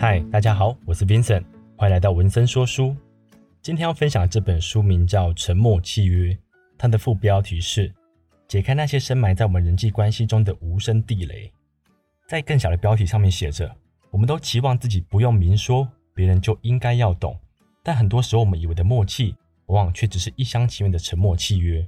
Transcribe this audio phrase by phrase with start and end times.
[0.00, 1.44] 嗨，大家好，我是 Vincent，
[1.76, 2.96] 欢迎来到文森说书。
[3.60, 6.32] 今天要分享的这本书名叫《沉默契约》，
[6.78, 7.92] 它的副标题是
[8.48, 11.52] “解开那些深埋在我们人际关系中的无声地雷”。
[12.26, 13.70] 在更小的标题上面写着
[14.10, 17.38] ：“我们都期望自己不用明说，别人就应该要懂，
[17.82, 19.36] 但很多时候我们以为的默契，
[19.66, 21.86] 往往却只是一厢情愿的沉默契约。”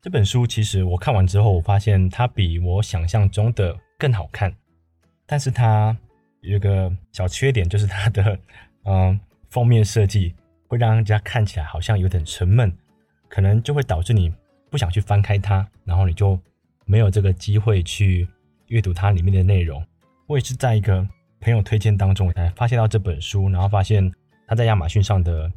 [0.00, 4.54] 这本书其实我看完之后，我发现它比我想象中的更好看，
[5.26, 5.96] 但是它
[6.42, 8.38] 有个小缺点， 就是它的
[8.84, 10.34] 嗯封面设计
[10.68, 12.72] 会让人家看起来好像有点沉闷，
[13.28, 14.32] 可能就会导致你
[14.70, 16.38] 不想去翻开它，然后你就
[16.84, 18.28] 没有这个机会去
[18.66, 19.84] 阅读它里面的内容。
[20.26, 21.06] 我也是在一个
[21.40, 24.12] 朋友推荐当中才发现到这本书，然后发现
[24.46, 25.50] 它在亚马逊上的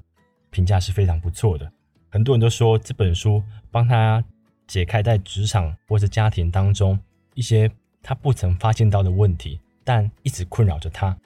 [0.50, 1.72] 评价是非常不错的，
[2.10, 4.24] 很多人都说这本书帮他。
[4.68, 7.00] 解开在职场或是家庭当中
[7.36, 7.70] 一些
[8.02, 11.18] 他不曾发现到的问题，但一直困扰着他。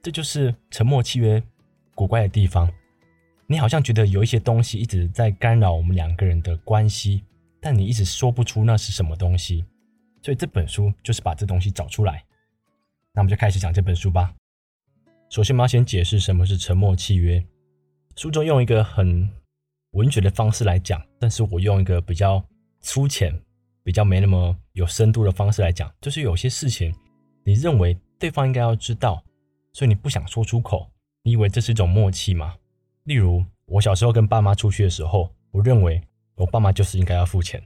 [0.00, 1.42] 这就是沉默契约
[1.94, 2.72] 古怪的地方。
[3.46, 7.22] 你好像觉得有一些东西一直在干扰我们两个人的关系，
[7.60, 9.62] 但你一直说不出那是什么东西。
[10.22, 12.24] 所以这本书就是把这东西找出来。
[13.12, 14.34] 那我们就开始讲这本书吧。
[15.28, 17.44] 首先，我们要先解释什么是沉默契约。
[18.14, 19.28] 书中用一个很
[19.90, 22.42] 文学的方式来讲，但是我用一个比较。
[22.82, 23.36] 粗浅、
[23.82, 26.94] 比较没那么有深度的方式来讲，就是有些事情，
[27.46, 29.22] 你认为对方应该要知道，
[29.72, 30.90] 所以你不想说出口。
[31.22, 32.56] 你以为这是一种默契吗？
[33.04, 36.02] 例如，我小时候跟爸妈出去的时候，我认为
[36.34, 37.62] 我爸妈就是应该要付钱。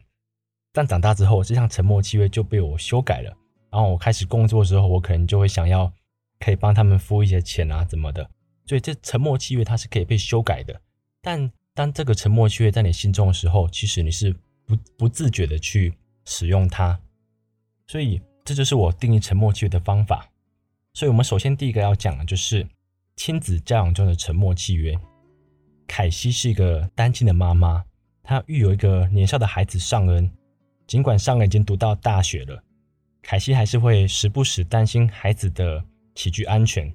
[0.71, 3.35] 但长大之后，这项沉默契约就被我修改了。
[3.71, 5.91] 然后我开始工作的时候，我可能就会想要
[6.39, 8.29] 可以帮他们付一些钱啊，怎么的。
[8.67, 10.79] 所以这沉默契约它是可以被修改的。
[11.23, 14.37] 但当这个沉默契约在你心中的时候，其实你是。
[14.67, 15.93] 不不自觉的去
[16.27, 16.97] 使用它，
[17.89, 20.29] 所以这就是我定义沉默契约的方法。
[20.93, 22.67] 所以，我们首先第一个要讲的就是
[23.17, 24.99] 亲子教养中的沉默契约。
[25.87, 27.85] 凯西是一个单亲的妈妈，
[28.23, 30.31] 她育有一个年少的孩子尚恩。
[30.87, 32.61] 尽管尚恩已经读到大学了，
[33.23, 35.85] 凯西还是会时不时担心孩子的
[36.17, 36.93] 起居安全。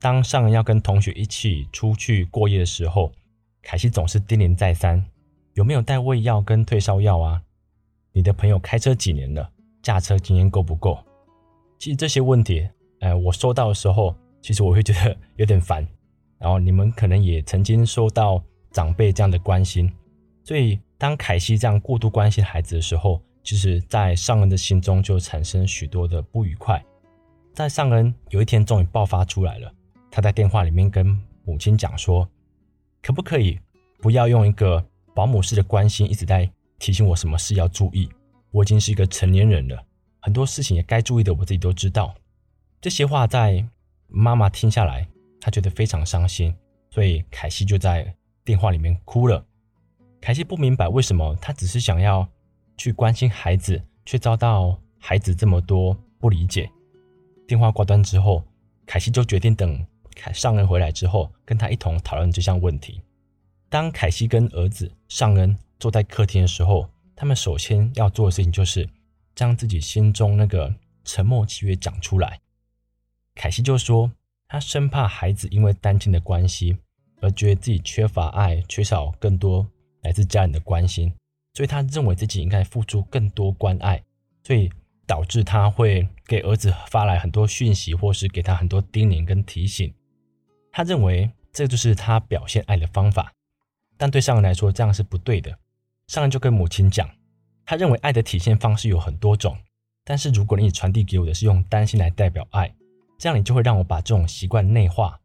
[0.00, 3.12] 当尚恩要跟同学一起出去过夜的时候，
[3.60, 5.04] 凯西总是叮咛再三。
[5.52, 7.42] 有没有带胃药跟退烧药啊？
[8.12, 9.51] 你的朋友开车几年了？
[9.82, 10.98] 驾车经验够不够？
[11.78, 12.68] 其实这些问题，
[13.00, 15.86] 呃，我收到的时候，其实我会觉得有点烦。
[16.38, 19.92] 然后你们可能也曾经收到长辈这样的关心，
[20.44, 26.84] 所以当凯西这样过度关心孩子的时候，其实，在尚恩的心中就产生许多的不愉快。
[27.52, 29.72] 在尚恩有一天终于爆发出来了，
[30.10, 31.06] 他在电话里面跟
[31.44, 32.28] 母亲讲说
[33.02, 33.58] ：“可不可以
[34.00, 38.08] 不要用一个？”保姆式的关心一直在提醒我什么事要注意。
[38.52, 39.84] 我已经是一个成年人了，
[40.20, 42.14] 很多事情也该注意的，我自己都知道。
[42.80, 43.66] 这些话在
[44.06, 45.08] 妈妈听下来，
[45.40, 46.54] 她觉得非常伤心，
[46.90, 48.14] 所以凯西就在
[48.44, 49.44] 电话里面哭了。
[50.20, 52.28] 凯西不明白为什么，她只是想要
[52.76, 56.70] 去关心孩子，却遭到孩子这么多不理解。
[57.48, 58.44] 电话挂断之后，
[58.84, 63.00] 凯西就决定等凯尚恩回来之后，跟他一同讨论这项问题。
[63.70, 68.88] 当凯西跟儿子尚恩坐在客厅的时候，他们首先要做的事情就是
[69.34, 70.74] 将自己心中那个
[71.04, 72.40] 沉默契约讲出来。
[73.34, 74.10] 凯西就说，
[74.48, 76.76] 他生怕孩子因为单亲的关系
[77.20, 79.66] 而觉得自己缺乏爱，缺少更多
[80.02, 81.12] 来自家人的关心，
[81.54, 84.02] 所以他认为自己应该付出更多关爱，
[84.42, 84.70] 所以
[85.06, 89.92] 导致他会给儿子发来很多讯息，或是给他很多叮咛跟提醒。
[90.70, 93.32] 他认为这就是他表现爱的方法。
[93.96, 95.56] 但对上人来说，这样是不对的。
[96.08, 97.08] 上恩就跟母亲讲，
[97.64, 99.56] 他认为爱的体现方式有很多种，
[100.04, 102.74] 但是如果你传递给我的是用担心来代表爱，
[103.18, 105.18] 这样你就会让我把这种习惯内化。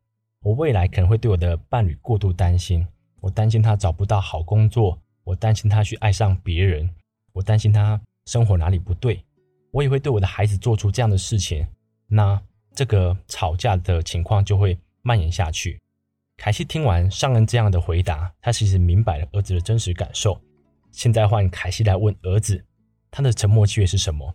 [0.44, 2.86] 我未来可能会对我的伴侣过度担心，
[3.20, 6.90] 我担心他找不到好工作，我担心他去爱上别人，
[7.34, 9.22] 我担心他生活哪里不对，
[9.72, 11.68] 我也会对我的孩子做出这样的事情。
[12.08, 12.42] 那
[12.74, 15.82] 这个吵架的情况就会蔓延下去。
[16.38, 20.40] 凯西听完上恩这样的回答，他其实明白了儿子的真实感受。
[20.98, 22.60] 现在换凯西来问儿子，
[23.12, 24.34] 他的沉默契约是什么？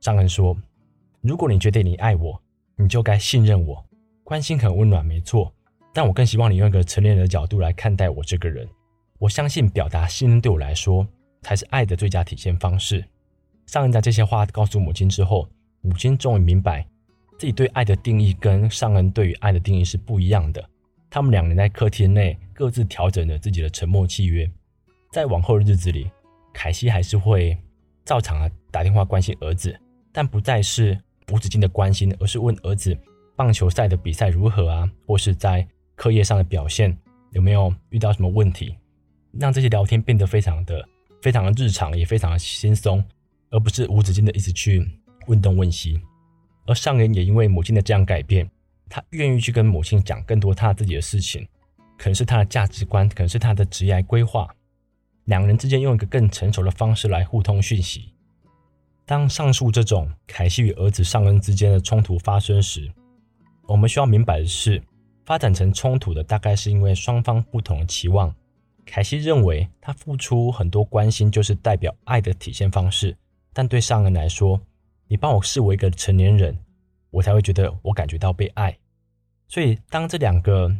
[0.00, 0.58] 尚恩说
[1.22, 2.42] ：“如果你觉得你爱我，
[2.74, 3.86] 你就该信任我。
[4.24, 5.54] 关心很温暖，没错，
[5.94, 8.68] 但我更希望你用一个成年人的角度来看待我这个人。
[9.20, 11.06] 我相信表达信任对我来说
[11.42, 13.04] 才是爱的最佳体现方式。”
[13.66, 15.48] 尚恩在这些话告诉母亲之后，
[15.80, 16.84] 母亲终于明白
[17.38, 20.68] 自己对爱的定义跟尚恩对于爱的定义是不一样的。
[21.08, 24.50] 他们两人在客厅内各自调整了自己的沉默契约。
[25.10, 26.10] 在往后的日子里，
[26.52, 27.56] 凯西还是会
[28.04, 29.78] 照常啊打电话关心儿子，
[30.12, 30.98] 但不再是
[31.32, 32.96] 无止境的关心，而是问儿子
[33.36, 36.96] 棒球赛的比赛如何啊，或是在课业上的表现
[37.32, 38.76] 有没有遇到什么问题，
[39.32, 40.86] 让这些聊天变得非常的、
[41.22, 43.02] 非常的日常，也非常的轻松，
[43.50, 44.86] 而不是无止境的一直去
[45.26, 46.00] 问东问西。
[46.66, 48.48] 而尚恩也因为母亲的这样改变，
[48.90, 51.48] 他愿意去跟母亲讲更多他自己的事情，
[51.96, 54.46] 可能是他的价值观，可能是他的职业规划。
[55.28, 58.14] 两人之间用一个更成熟的方式来互通讯息。
[59.04, 62.90] 当上述这种凯西与儿子尚恩之间的冲突发生时，
[63.66, 64.82] 我们需要明白的是，
[65.26, 68.34] 发展成冲突的大概是因为双方不同的期望。
[68.86, 73.14] 凯西认为他付出很多关心就是代表爱的体现方式，
[73.52, 74.58] 但对尚恩来说，
[75.08, 76.56] 你把我视为一个成年人，
[77.10, 78.74] 我才会觉得我感觉到被爱。
[79.46, 80.74] 所以，当这两个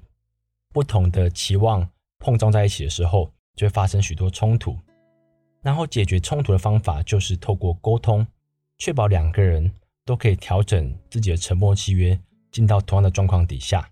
[0.73, 1.87] 不同的期望
[2.19, 4.79] 碰撞在一起的时候，就会发生许多冲突。
[5.61, 8.25] 然后解决冲突的方法就是透过沟通，
[8.79, 9.69] 确保两个人
[10.05, 12.17] 都可以调整自己的沉默契约。
[12.53, 13.91] 进到同样的状况底下，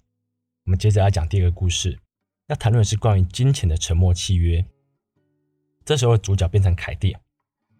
[0.64, 1.98] 我们接着来讲第二个故事。
[2.46, 4.64] 要谈论的是关于金钱的沉默契约。
[5.84, 7.14] 这时候主角变成凯蒂。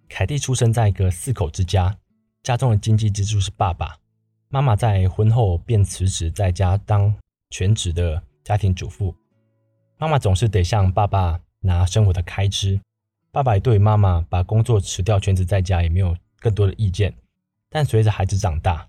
[0.09, 1.97] 凯蒂出生在一个四口之家，
[2.43, 3.97] 家中的经济支柱是爸爸。
[4.49, 7.15] 妈妈在婚后便辞职，在家当
[7.51, 9.15] 全职的家庭主妇。
[9.97, 12.81] 妈妈总是得向爸爸拿生活的开支。
[13.31, 17.13] 爸爸也对妈妈把工作辞掉，全职在家也没有更多的意见。
[17.69, 18.89] 但随着孩子长大，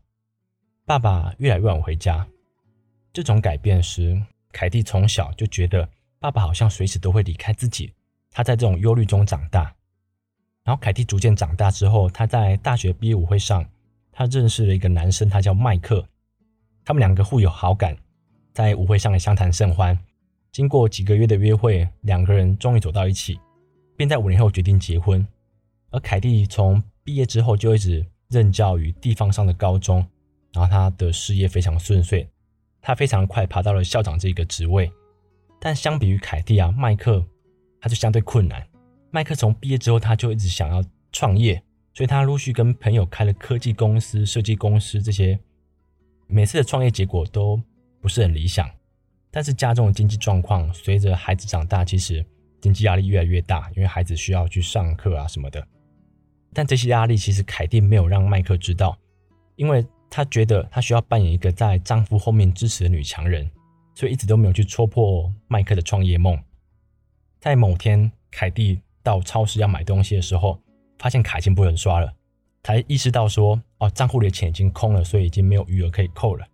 [0.86, 2.26] 爸爸越来越晚回家，
[3.12, 4.22] 这种改变时，
[4.54, 5.90] 凯蒂从小就觉得
[6.20, 7.92] 爸爸好像随时都会离开自己。
[8.32, 9.74] 他在这种忧虑中长大。
[10.64, 13.68] 然后凯蒂逐渐长大之后，他在大学毕业舞会上，
[14.12, 16.08] 他认识了一个男生，他叫麦克。
[16.86, 17.98] 他们两个互有好感，
[18.54, 19.98] 在舞会上也相谈甚欢。
[20.58, 23.40] 经过几个月的约会，两个人终于走到一起，
[23.96, 25.24] 并在五年后决定结婚。
[25.92, 30.04] 而凯蒂从毕业之后就一直任教于地方上的高中。
[30.54, 32.28] 然后他的事业非常顺遂，
[32.82, 34.92] 他非常快爬到了校长这个职位。
[35.62, 37.24] 但相比于凯蒂啊，麦克
[37.80, 38.68] 他就相对困难。
[39.12, 41.62] 麦克从毕业之后，他就一直想要创业，
[41.94, 45.40] 所以他陆续跟朋友开了科技公司、设计公司这些。
[46.26, 47.62] 每次的创业结果都
[48.02, 48.68] 不是很理想，
[49.38, 52.26] 但是家中的经济状况随着孩子长大，其实
[52.60, 55.64] 经济压力越来越大，因为孩子需要去上课啊什么的。
[56.56, 58.98] 但这些压力其实凯蒂没有让麦克知道，
[59.56, 59.86] 因为。
[60.10, 63.52] 她觉得她需要扮演一个在丈夫后面支持的女强人，
[63.94, 66.42] 所以一直都没有去戳破麦克的创业梦。
[67.42, 70.58] 在某天，凯蒂到超市要买东西的时候，
[70.98, 72.14] 发现卡已经不能刷了，
[72.64, 76.48] 才意识到说：“哦，账户里的钱已经空了，所以已经没有余额可以扣了。”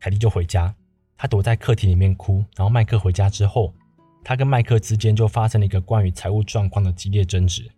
[0.00, 0.74] 凯蒂就回家，
[1.18, 2.42] 他躲在客厅里面哭。
[2.56, 3.74] 然后麦克回家之后，
[4.24, 7.70] 他跟麦克之间就发生了一个关于财务状况的激烈争执。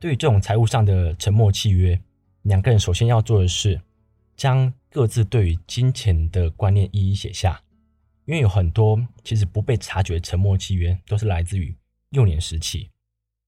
[0.00, 2.00] 对于这种财务上的沉默契约，
[2.42, 3.80] 两个人首先要做的是。
[4.38, 7.58] 将各自对于金钱的观念一一写下，
[8.26, 11.74] 因为有很多其实不被察觉的沉默契约，都是来自于
[12.10, 12.90] 幼年时期。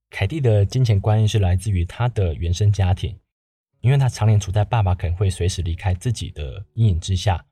[0.09, 3.15] 凯蒂的金钱观念是来自于她的原生家庭，
[3.83, 7.45] 因为她常年处在爸爸可能会随时离开自己的阴影之下，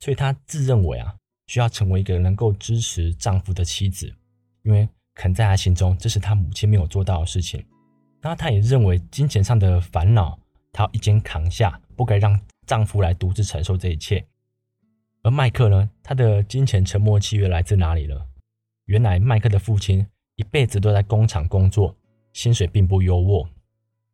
[0.00, 1.14] 所以她自认为啊，
[1.46, 4.14] 需要成为一个能够支持丈夫的妻子，
[4.62, 7.64] 因为肯在她心中这是她母亲没有做到的事情。
[8.20, 10.38] 然后她也认为金钱上的烦恼，
[10.72, 12.40] 她要一肩扛下，不该让。
[12.66, 14.26] 丈夫来独自承受这一切，
[15.20, 15.90] 而麦克呢？
[16.02, 18.14] 他的金钱沉默契约来自哪里呢？
[18.86, 21.94] 原来麦克的父亲一辈子都在工厂工作，
[22.32, 23.46] 薪水并不优渥。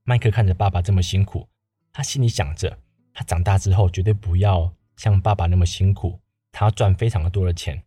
[0.02, 1.46] 麦克看着爸爸这么辛苦，
[1.92, 2.76] 他心里想着，
[3.14, 6.20] 他长大之后绝对不要像爸爸那么辛苦，
[6.52, 7.82] 他赚非常的多的钱。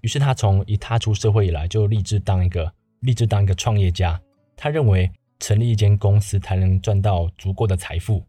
[0.00, 4.20] 于是他从一踏出社会以来，就立志当一个立志当一个创业家。
[4.56, 8.24] 他认为成立一间公司才能赚到足够的财富。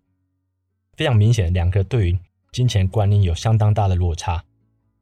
[0.96, 2.20] 非常明显，两个对于
[2.52, 4.44] 金钱观念有相当大的落差。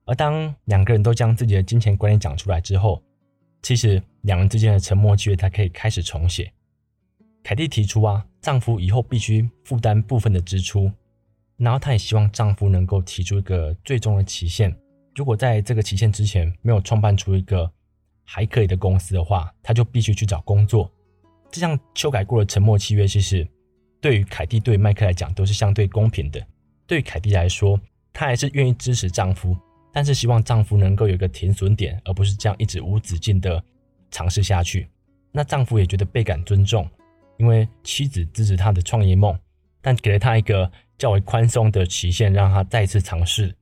[0.05, 3.03] 而当两个人都将自己的金钱观念讲出来之后，
[3.61, 6.49] 其实两人之间的沉默契约才可以开始重写。
[7.43, 10.89] 凯蒂提出啊，丈夫以后必须负担部分的支出，
[11.57, 14.75] 然后她也希望丈夫能够提出一个最终的期限。
[15.15, 17.69] 如果在这个期限之前没有创办出一个
[18.23, 20.91] 还可以的公司的话，她就必须去找工作。
[21.51, 23.47] 这项修改过的沉默契约，其实。
[23.99, 26.39] 对于凯蒂对麦克来讲都是相对公平的。
[26.85, 27.81] 对于凯蒂来说，
[28.13, 29.57] 她还是愿意支持丈夫，
[29.91, 33.61] 但是希望丈夫能够有一个停损点，而不是这样一直无止境的
[34.11, 34.87] 尝试下去。
[35.31, 36.87] 那丈夫也觉得倍感尊重，
[37.37, 39.37] 因为妻子支持他的创业梦，
[39.81, 43.55] 但给了他一个较为宽松的期限，让他再次尝试。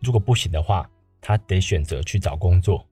[0.00, 0.88] 如果不行的话，
[1.20, 2.86] 他得选择去找工作。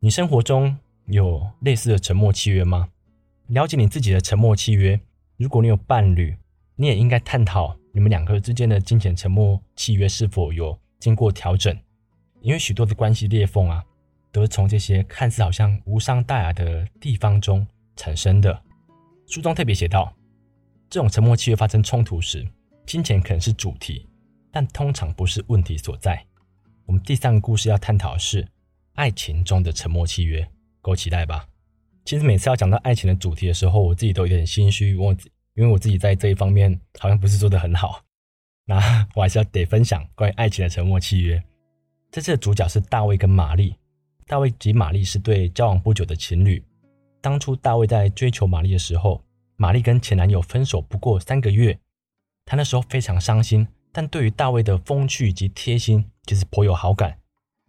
[0.00, 0.76] 你生活中
[1.06, 2.88] 有类似的沉默契约吗？
[3.48, 4.98] 了解你自己的沉默契约。
[5.36, 6.36] 如果你有伴侣，
[6.76, 11.76] 你也应该探讨你们两个之间的金钱沉默契约是否有经过调整？
[12.40, 13.84] 因为许多的关系裂缝啊，
[14.30, 17.66] 都是从这些看似好像无伤大雅的地方中
[17.96, 18.62] 产生的。
[19.26, 20.14] 书中特别写道，
[20.94, 22.46] 这种沉默契约发生冲突时，
[22.86, 24.06] 金钱可能是主题，
[24.52, 26.24] 但通常不是问题所在。
[26.86, 28.46] 我们第三个故事要探讨的是
[28.92, 30.48] 爱情中的沉默契约，
[30.80, 31.48] 够期待吧？
[32.04, 35.12] 其实每次要讲到爱情的主题的时候，我自己都有点心虚，我
[35.56, 38.00] 因为我自己在这一方面好像不是做得很好。
[38.64, 41.42] 那我还是要得分享关于爱情的沉默契约。
[42.12, 43.74] 这次的主角是大卫跟玛丽。
[44.28, 46.64] 大卫及玛丽是对交往不久的情侣。
[47.20, 49.20] 当初大卫在追求玛丽的时候，
[49.56, 51.78] 玛丽跟前男友分手不过三个月，
[52.44, 57.18] 他那时候非常伤心，但对于大卫的风趣以及贴心，其实颇有好感。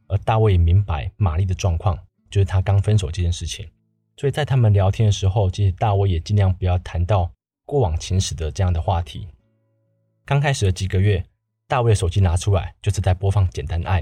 [0.08, 1.98] 而大卫也明白玛丽的状况，
[2.30, 3.68] 就是他刚分手这件事情，
[4.18, 7.32] 所以在他们聊天的时候，其实大卫也尽量不要谈到
[7.66, 9.28] 过往情史的这样的话题。
[10.24, 11.24] 刚开始的几个月，
[11.68, 14.02] 大卫的手机拿出来就是在播放《简单爱》。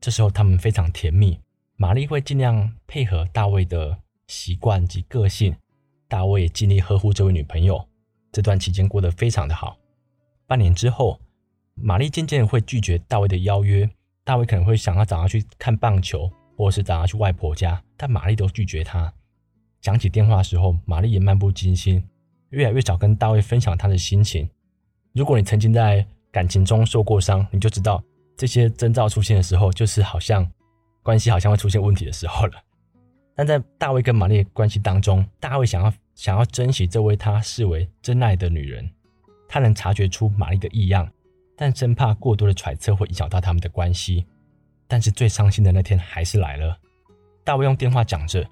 [0.00, 1.38] 这时候他们非常甜蜜，
[1.76, 5.56] 玛丽会尽量配合大卫的习惯及个性，
[6.10, 7.82] 大卫尽力呵护这位女朋友。
[8.32, 9.76] 这段期间过得非常的好。
[10.46, 11.20] 半年之后，
[11.74, 13.88] 玛丽渐渐会拒绝大卫的邀约，
[14.24, 19.12] 大卫可能会想要找她去看棒球，或者是找她去外婆家，但玛丽都拒绝他。
[19.80, 22.04] 讲起电话的时候，玛丽也漫不经心，
[22.50, 24.50] 越来越少跟大卫分享她的心情。
[25.12, 28.02] 如果你曾经在感情中受过伤，你就知道。
[28.36, 30.50] 这些征兆出现的时候，就是好像
[31.02, 32.62] 关系好像会出现问题的时候了。
[33.40, 38.86] 但在大卫跟玛丽的关系当中，大卫想要想要珍惜这位他视为真爱的女人，
[39.48, 41.10] 他能察觉出玛丽的异样，
[41.56, 44.26] 但生怕过多的揣测会影响到他们的关系。
[44.86, 46.78] 但是最伤心的那天还是来了。
[47.42, 48.46] 大卫用电话讲着：“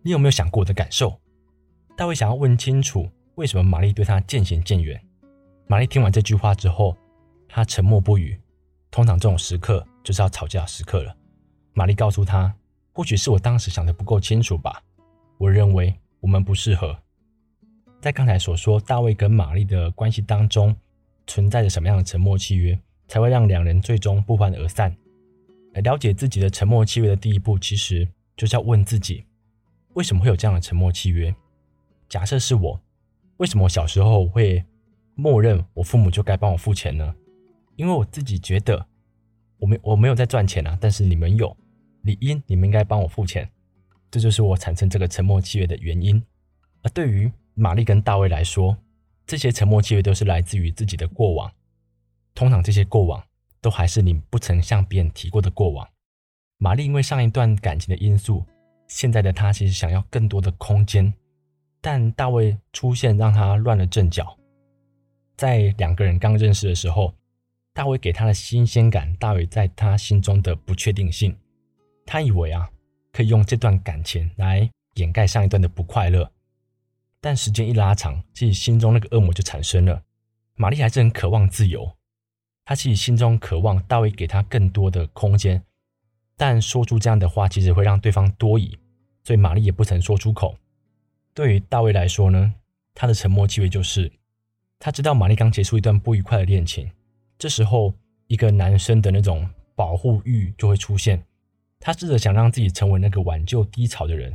[0.00, 1.20] 你有没有想过我的感受？”
[1.94, 4.98] 大卫想要问清楚为什么玛丽对他渐行渐远。
[5.66, 6.96] 玛丽听完这句话之后，
[7.46, 8.40] 她沉默不语。
[8.90, 11.14] 通常这种时刻就是要吵架时刻了。
[11.74, 12.50] 玛丽告诉他
[12.94, 14.82] ：“或许是我当时想的不够清楚吧。
[15.36, 16.96] 我认为我们不适合。”
[18.00, 20.74] 在刚才所说，大卫跟玛丽的关系当中
[21.26, 24.94] 存在着什么样的沉默契约，才会让两人最终不欢而散？
[25.72, 29.24] 来了解自己的沉默契约的第一步，其实就是要问自己：
[29.94, 31.34] 为什么会有这样的沉默契约？
[32.08, 32.80] 假设是我，
[33.38, 34.62] 为什么小时候会
[35.14, 37.14] 默认我父母就该帮我付钱呢？
[37.76, 38.86] 因为我自己觉得，
[39.58, 41.56] 我没我没有在赚钱啊，但是你们有，
[42.04, 43.46] 理应你们应该帮我付钱，
[44.10, 46.22] 这就是我产生这个沉默契约的原因。
[46.82, 48.74] 而对于玛丽跟大卫来说，
[49.26, 51.52] 这些沉默契约都是来自于自己的过往，
[52.34, 53.22] 通常这些过往
[53.60, 55.86] 都还是你不曾向别人提过的过往。
[56.58, 58.44] 玛丽因为上一段感情的因素，
[58.86, 61.12] 现在的她其实想要更多的空间，
[61.80, 64.38] 但大卫出现让她乱了阵脚。
[65.36, 67.12] 在两个人刚认识的时候。
[67.76, 71.36] 大卫给她的新鲜感大于在他心中的不确定性。
[72.06, 72.70] 他以为啊，
[73.12, 76.30] 可以用这段感情来掩盖上一段的不快乐。
[77.20, 80.02] 但时间一拉长，自己心中那个恶魔就产生了。
[80.56, 81.90] 玛丽还是很渴望自由，
[82.64, 85.62] 她自己心中渴望大卫给她更多的空间。
[86.36, 88.76] 但说出这样的话，其实会让对方多疑，
[89.22, 90.56] 所以玛丽也不曾说出口。
[91.32, 92.54] 对于大卫来说呢，
[92.92, 94.12] 他的沉默气味就是，
[94.78, 96.90] 他知道玛丽刚结束一段不愉快的恋情。
[97.38, 97.94] 这时候，
[98.26, 101.24] 一个男生的那种保护欲就会出现。
[101.84, 104.34] 他试着想让自己成为那个挽救低潮的人。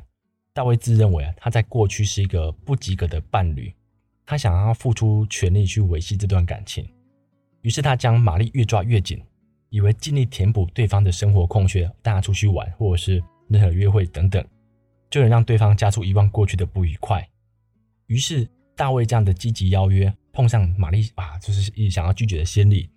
[0.53, 3.73] 大卫自认为啊，他在过去是一个不及格的伴侣，
[4.23, 6.87] 他想要付出全力去维系这段感情。
[7.61, 9.19] 于是他将玛丽越抓越紧，
[9.69, 14.45] 以为尽力填补对方的生活空缺，带她出去玩，或者是任何约会等等，
[15.09, 17.27] 就能让对方加速遗忘过去的不愉快。
[18.05, 20.13] 于是大卫这样的积极邀约。
[20.31, 22.87] 碰上玛丽啊，就是一想要拒绝的心理，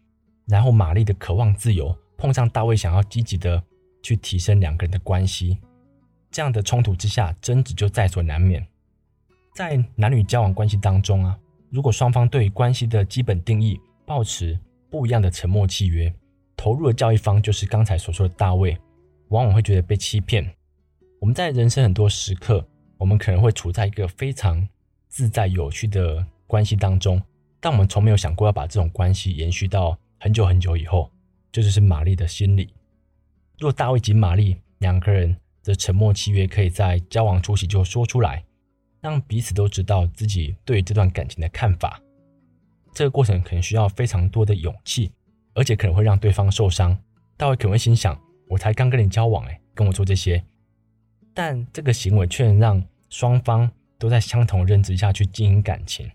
[0.47, 3.61] 然后玛丽的渴望自由，碰上大卫想要积极的
[4.03, 5.59] 去提升两个人的关系，
[6.31, 8.67] 这样的冲突之下，争执就在所难免。
[9.55, 11.39] 在男女交往关系当中啊，
[11.71, 14.59] 如果双方对关系的基本定义保持
[14.91, 16.13] 不一样的沉默契约，
[16.57, 18.77] 投入的交易方就是刚才所说的大卫，
[19.29, 20.49] 往往会觉得被欺骗。
[21.21, 22.67] 我们在人生很多时刻，
[22.99, 24.67] 我们可能会处在一个非常
[25.09, 27.23] 自在有趣的关系当中。
[27.61, 31.11] 但我们从没有想过要把这种关系延续到很久很久以后，
[31.53, 32.73] 这就是玛丽的心理。
[33.63, 38.43] 若大卫及玛丽两个人的沉默契约可以在交往初期就说出来，
[39.01, 42.03] 让彼此都知道自己对这段感情的看法，
[42.93, 45.13] 这个过程可能需要非常多的勇气，
[45.55, 46.99] 而且可能会让对方受伤。
[47.37, 50.43] 大卫可能会心想：“我才刚跟你交往，哎，跟我做这些。”
[51.33, 56.11] 但这个行为却能让双方都在相同认知下去经营感情，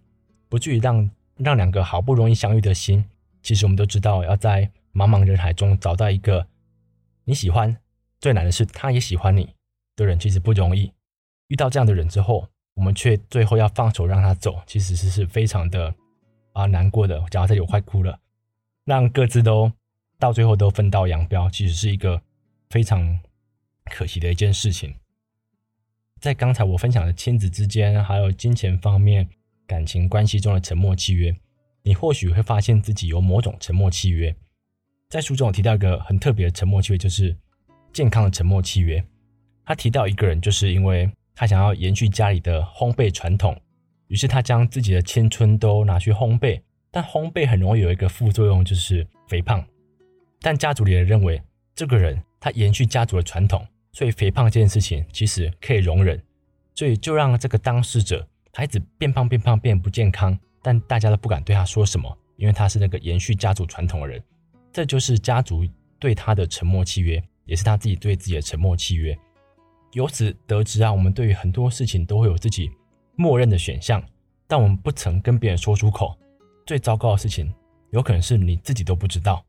[0.50, 1.10] 不至于让。
[1.40, 3.06] 让两个好不容易相遇的心，
[3.44, 6.48] 其实我们都知道，要在茫茫人海中找到一个
[7.30, 7.78] 你喜欢，
[8.22, 9.54] 最难的是他也喜欢你
[9.98, 10.90] 的人，其实不容易。
[11.50, 15.94] 遇到这样的人之后，我们却最后要放手让他走，其实是是非常的
[16.54, 17.20] 啊难过的。
[17.30, 18.18] 讲到这里，我快哭了。
[18.86, 19.70] 让各自都
[20.18, 22.22] 到最后都分道扬镳，其实是一个
[22.70, 23.20] 非常
[23.92, 24.96] 可惜的一件事情。
[26.22, 29.28] 在刚才我分享的亲子之间，还有金钱方面、
[29.66, 31.36] 感情关系中的沉默契约，
[31.84, 34.34] 你或许会发现自己有某种沉默契约。
[35.10, 37.34] 在书中有提到一个很特别的沉默契约，就是
[37.94, 39.02] 健康的沉默契约。
[39.64, 43.58] 他提到一个人，就是因为他想要延续家里的烘焙传统，
[44.08, 46.62] 于是他将自己的青春都拿去烘焙。
[46.92, 49.66] 但烘焙很容易有一个副作用，就是肥胖。
[50.42, 51.42] 但家族里人认为，
[51.74, 53.66] 这个人他延续家族的传统。
[53.94, 56.22] 所以肥胖这件事情其实可以容忍，
[56.76, 64.22] 所以就让这个当事者孩子变胖变胖变不健康，但大家都不敢对他说什么，因为他是那个延续家族传统的人。
[64.78, 65.66] 这就是家族
[65.98, 69.18] 对他的沉默契约，也是他自己对自己的沉默契约。
[69.94, 72.70] 由此得知啊，我们对于很多事情都会有自己
[73.16, 74.00] 默认的选项，
[74.46, 76.16] 但我们不曾跟别人说出口。
[76.64, 77.52] 最糟糕的事情，
[77.90, 79.44] 有可能是你自己都不知道。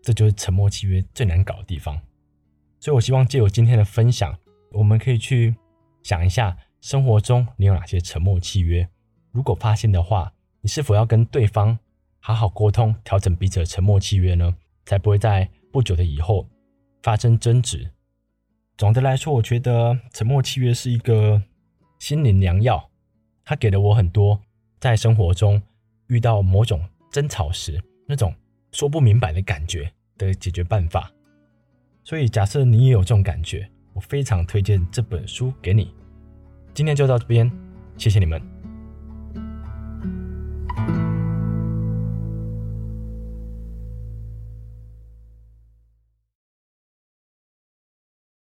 [0.00, 2.00] 这就是沉默契约最难搞的地方。
[2.78, 4.34] 所以，我希望借由今天的分享，
[4.72, 5.54] 我们可以去
[6.02, 8.88] 想一下，生活中你有哪些沉默契约？
[9.30, 10.32] 如果发现的话，
[10.62, 11.78] 你是否要跟对方
[12.18, 14.56] 好好沟通，调整彼此的沉默契约呢？
[14.86, 16.46] 才不会在不久的以后
[17.02, 17.90] 发生争执。
[18.76, 21.42] 总的来说，我觉得沉默契约是一个
[21.98, 22.90] 心灵良药，
[23.44, 24.40] 它给了我很多
[24.78, 25.60] 在生活中
[26.06, 28.34] 遇到某种争吵时那种
[28.72, 31.10] 说不明白的感觉的解决办法。
[32.02, 35.94] 所以，假设你也有这种感觉，我非常推荐这本书给你。
[36.72, 37.50] 今天就到这边，
[37.98, 38.59] 谢谢你们。